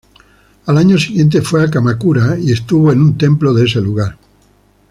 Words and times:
Al 0.65 0.79
año 0.79 0.97
siguiente 0.97 1.43
fue 1.43 1.63
a 1.63 1.69
Kamakura 1.69 2.35
y 2.39 2.51
estuvo 2.51 2.91
en 2.91 3.03
un 3.03 3.17
templo 3.19 3.53
de 3.53 3.65
ese 3.65 3.81
lugar. 3.81 4.17